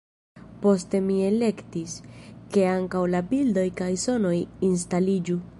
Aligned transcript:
Poste 0.61 1.01
mi 1.09 1.17
elektis, 1.25 1.93
ke 2.55 2.65
ankaŭ 2.73 3.05
la 3.17 3.23
bildoj 3.35 3.69
kaj 3.83 3.93
sonoj 4.09 4.37
instaliĝu. 4.73 5.43